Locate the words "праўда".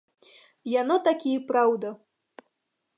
1.53-1.95